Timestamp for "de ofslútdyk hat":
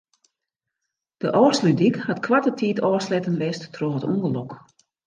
1.17-2.19